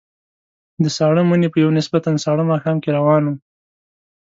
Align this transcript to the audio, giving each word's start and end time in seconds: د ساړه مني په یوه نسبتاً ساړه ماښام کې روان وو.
د 0.83 0.85
ساړه 0.97 1.21
مني 1.29 1.47
په 1.51 1.57
یوه 1.63 1.75
نسبتاً 1.79 2.11
ساړه 2.25 2.43
ماښام 2.51 2.77
کې 2.83 2.95
روان 2.97 3.23
وو. 3.25 3.35